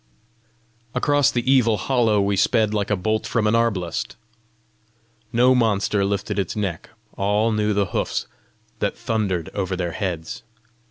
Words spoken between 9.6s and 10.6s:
their heads!